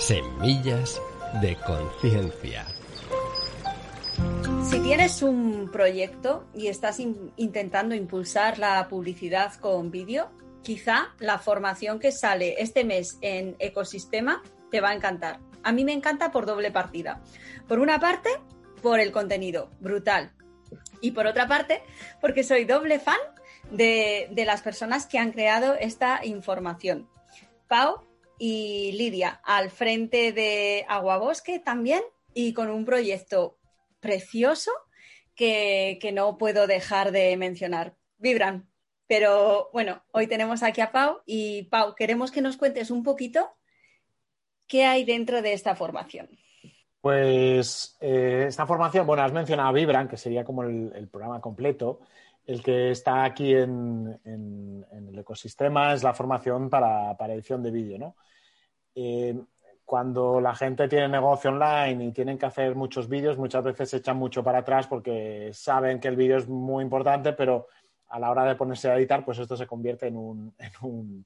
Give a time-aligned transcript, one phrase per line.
[0.00, 0.98] Semillas
[1.42, 2.64] de conciencia.
[4.64, 7.00] Si tienes un proyecto y estás
[7.36, 10.30] intentando impulsar la publicidad con vídeo,
[10.62, 15.38] quizá la formación que sale este mes en ecosistema te va a encantar.
[15.62, 17.20] A mí me encanta por doble partida.
[17.68, 18.30] Por una parte,
[18.80, 20.32] por el contenido, brutal.
[21.02, 21.82] Y por otra parte,
[22.22, 23.20] porque soy doble fan
[23.70, 27.06] de, de las personas que han creado esta información.
[27.68, 28.09] Pau
[28.42, 33.58] y Lidia, al frente de Aguabosque también y con un proyecto
[34.00, 34.70] precioso
[35.34, 37.94] que, no puedo dejar de mencionar.
[38.16, 38.66] Vibran.
[39.06, 43.46] Pero bueno, hoy tenemos aquí a Pau y Pau, queremos que nos cuentes un poquito
[44.66, 46.30] qué hay dentro de esta formación.
[47.02, 52.00] Pues eh, esta formación, bueno, has mencionado a Vibran, que sería como el, programa completo.
[52.50, 58.16] El que está aquí en, el ecosistema es la formación para, edición de vídeo, ¿no?
[58.92, 59.40] Eh,
[59.84, 63.98] cuando la gente tiene negocio online y tienen que hacer muchos vídeos, muchas veces se
[63.98, 67.68] echan mucho para atrás porque saben que el vídeo es muy importante, pero
[68.08, 71.24] a la hora de ponerse a editar, pues esto se convierte en un,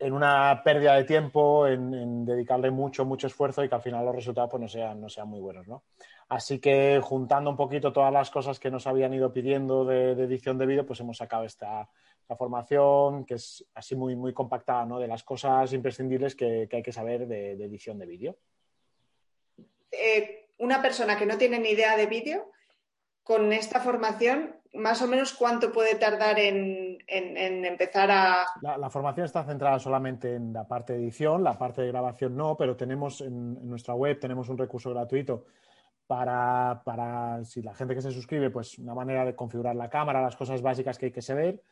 [0.00, 4.50] una pérdida de tiempo, en, dedicarle mucho, mucho esfuerzo y que al final los resultados
[4.50, 5.82] pues, no, sean, no sean muy buenos, ¿no?
[6.28, 10.58] Así que juntando un poquito todas las cosas que nos habían ido pidiendo de, edición
[10.58, 11.88] de vídeo, pues hemos sacado esta,
[12.28, 15.00] la formación, que es así muy, muy compactada, ¿no?
[15.00, 18.36] De las cosas imprescindibles que, hay que saber de, edición de vídeo.
[19.90, 22.50] Eh, una persona que no tiene ni idea de vídeo,
[23.24, 28.46] con esta formación, más o menos cuánto puede tardar en, empezar a...
[28.62, 32.56] La, formación está centrada solamente en la parte de edición, la parte de grabación no,
[32.56, 35.46] pero tenemos en, nuestra web, tenemos un recurso gratuito
[36.06, 40.22] para, para, si la gente que se suscribe, pues una manera de configurar la cámara,
[40.22, 41.62] las cosas básicas que hay que saber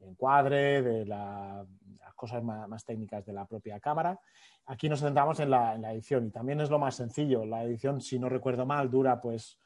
[0.00, 1.66] encuadre, de las
[2.14, 4.18] cosas más, técnicas de la propia cámara.
[4.66, 7.44] Aquí nos centramos en la, edición y también es lo más sencillo.
[7.44, 9.58] La edición, si no recuerdo mal, dura pues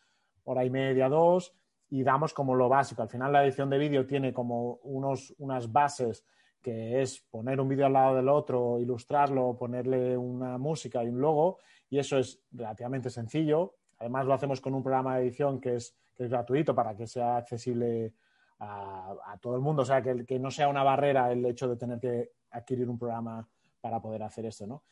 [0.44, 1.54] hora y media, dos,
[1.90, 3.02] y damos como lo básico.
[3.02, 6.24] Al final la edición de vídeo tiene como unos, unas bases
[6.60, 11.20] que es poner un vídeo al lado del otro, ilustrarlo, ponerle una música y un
[11.20, 13.76] logo, y eso es relativamente sencillo.
[13.98, 17.06] Además lo hacemos con un programa de edición que es, que es gratuito para que
[17.06, 18.12] sea accesible
[18.58, 19.82] a, todo el mundo.
[19.82, 22.98] O sea, que, que, no sea una barrera el hecho de tener que adquirir un
[22.98, 23.48] programa
[23.80, 24.82] para poder hacer esto, ¿no?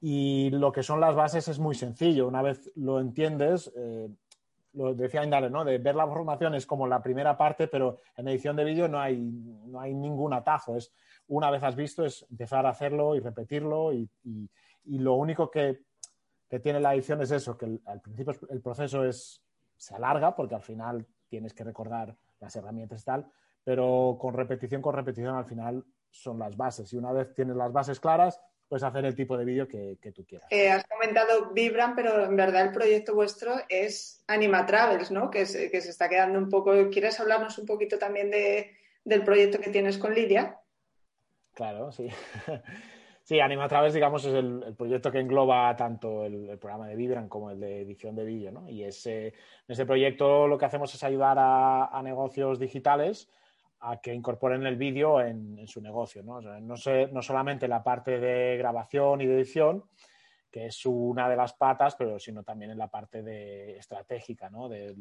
[0.00, 2.28] Y lo que son las bases es muy sencillo.
[2.28, 4.10] Una vez lo entiendes, eh,
[4.74, 5.64] lo decía Indale, ¿no?
[5.64, 9.00] De ver la formación es como la primera parte, pero en edición de vídeo no
[9.00, 10.76] hay, no hay ningún atajo.
[10.76, 10.92] Es
[11.28, 13.92] una vez has visto, es empezar a hacerlo y repetirlo.
[13.92, 14.08] Y,
[14.86, 15.80] lo único que,
[16.48, 19.42] que, tiene la edición es eso, que al principio el proceso es,
[19.76, 23.26] se alarga porque al final tienes que recordar las herramientas y tal,
[23.64, 26.92] pero con repetición, con repetición al final son las bases.
[26.92, 30.24] Y una vez tienes las bases claras, puedes hacer el tipo de vídeo que, tú
[30.24, 30.46] quieras.
[30.50, 35.30] Eh, has comentado Vibram, pero en verdad el proyecto vuestro es Anima Travels, ¿no?
[35.30, 36.72] Que, que se está quedando un poco.
[36.90, 40.58] ¿Quieres hablarnos un poquito también de, del proyecto que tienes con Lidia?
[41.52, 42.08] Claro, sí.
[43.24, 47.50] Sí, Anima Travels, digamos, es el, proyecto que engloba tanto el, programa de Vibran como
[47.50, 48.68] el de edición de vídeo, ¿no?
[48.68, 49.32] Y ese, en
[49.66, 53.30] ese proyecto lo que hacemos es ayudar a, negocios digitales
[53.84, 56.40] a que incorporen el vídeo en, su negocio, ¿no?
[56.40, 59.84] no, no solamente la parte de grabación y de edición,
[60.50, 64.68] que es una de las patas, pero sino también en la parte de estratégica, ¿no?
[64.68, 64.94] De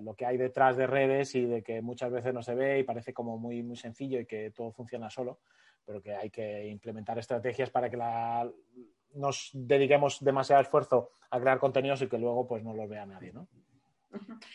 [0.00, 2.84] lo que hay detrás de redes y de que muchas veces no se ve y
[2.84, 5.38] parece como muy, muy sencillo y que todo funciona solo
[5.88, 7.96] pero que hay que implementar estrategias para que
[9.14, 13.32] nos dediquemos demasiado esfuerzo a crear contenidos y que luego pues no los vea nadie,
[13.32, 13.48] ¿no?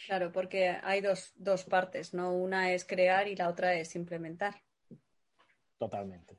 [0.08, 1.34] Claro, porque hay dos,
[1.70, 2.34] partes, ¿no?
[2.34, 4.56] Una es crear y la otra es implementar.
[5.78, 6.38] Totalmente.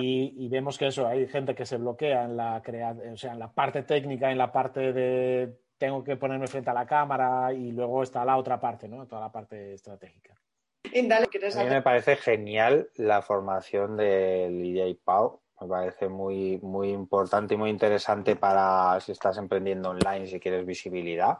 [0.00, 2.62] Y, vemos que eso, hay gente que se bloquea en la
[3.12, 6.74] o sea, en la parte técnica, en la parte de tengo que ponerme frente a
[6.74, 9.06] la cámara y luego está la otra parte, ¿no?
[9.06, 10.34] Toda la parte estratégica.
[10.94, 15.40] A mí me parece genial la formación de Lidia y Pau.
[15.60, 20.66] Me parece muy, muy importante y muy interesante para si estás emprendiendo online, si quieres
[20.66, 21.38] visibilidad.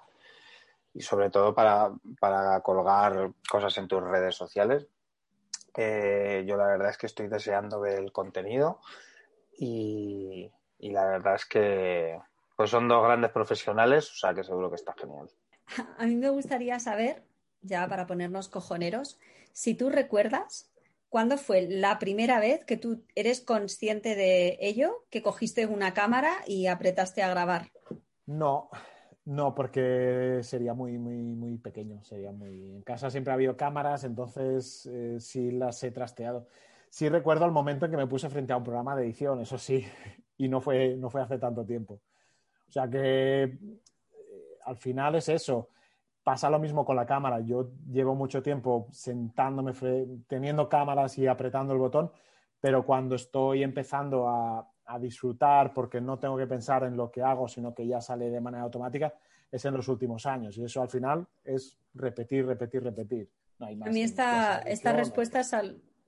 [0.94, 1.92] Y sobre todo para,
[2.62, 4.86] colgar cosas en tus redes sociales.
[5.76, 8.80] Eh, yo la verdad es que estoy deseando ver el contenido
[9.58, 12.20] y, la verdad es que
[12.56, 15.30] pues son dos grandes profesionales, o sea que seguro que está genial.
[15.98, 17.24] A mí me gustaría saber,
[17.62, 19.18] ya para ponernos cojoneros,
[19.52, 20.70] si tú recuerdas,
[21.08, 26.42] ¿cuándo fue la primera vez que tú eres consciente de ello, que cogiste una cámara
[26.46, 27.70] y apretaste a grabar?
[28.26, 28.70] No,
[29.24, 32.02] no, porque sería muy, muy, muy pequeño.
[32.02, 32.74] Sería muy.
[32.74, 36.48] En casa siempre ha habido cámaras, entonces eh, sí las he trasteado.
[36.90, 39.58] Sí recuerdo el momento en que me puse frente a un programa de edición, eso
[39.58, 39.86] sí.
[40.38, 42.00] y no fue, no fue hace tanto tiempo.
[42.68, 43.58] O sea que eh,
[44.64, 45.68] al final es eso.
[46.24, 47.40] Pasa lo mismo con la cámara.
[47.40, 49.72] Yo llevo mucho tiempo sentándome,
[50.26, 52.10] teniendo cámaras y apretando el botón,
[52.60, 57.22] pero cuando estoy empezando a, a disfrutar porque no tengo que pensar en lo que
[57.22, 59.14] hago, sino que ya sale de manera automática,
[59.50, 60.56] es en los últimos años.
[60.58, 63.28] Y eso al final es repetir, repetir, repetir.
[63.60, 65.54] a mí esta, esta respuesta es,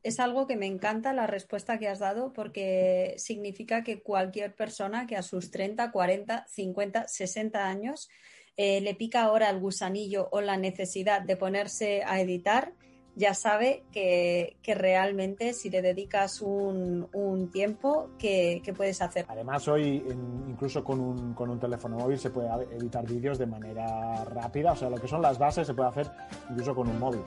[0.03, 5.07] es, algo que me encanta, la respuesta que has dado, porque significa que cualquier persona
[5.07, 8.09] que a sus 30, 40, 50, 60 años
[8.57, 12.73] eh, le pica ahora el gusanillo o la necesidad de ponerse a editar,
[13.16, 19.25] ya sabe que, realmente si le dedicas un, tiempo, que, puedes hacer.
[19.28, 20.05] Además, hoy
[20.49, 24.76] incluso con un, con un, teléfono móvil se puede editar vídeos de manera rápida, o
[24.76, 26.11] sea, lo que son las bases se puede hacer
[26.50, 27.22] incluso con un móvil.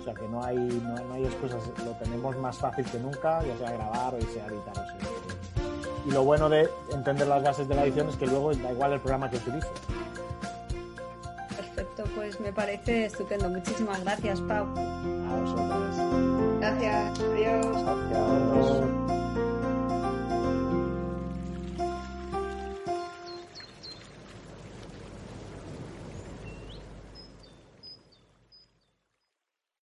[0.00, 3.56] O sea, que no hay, no, hay excusas, lo tenemos más fácil que nunca, ya
[3.58, 4.96] sea grabar o sea editar.
[6.06, 8.92] Y lo bueno de entender las bases de la edición es que luego da igual
[8.92, 9.70] el programa que utilices
[12.14, 13.48] pues me parece estupendo.
[13.48, 14.66] Muchísimas gracias, Pau.
[16.60, 17.95] Gracias, adiós.